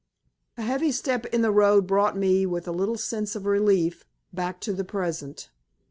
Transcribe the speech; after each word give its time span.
A 0.57 0.63
heavy 0.63 0.91
step 0.91 1.27
in 1.27 1.43
the 1.43 1.51
road 1.51 1.85
brought 1.85 2.17
me, 2.17 2.43
with 2.47 2.67
a 2.67 2.71
little 2.71 2.97
sense 2.97 3.35
of 3.35 3.45
relief, 3.45 4.03
back 4.33 4.59
to 4.61 4.73
the 4.73 4.83
present. 4.83 5.51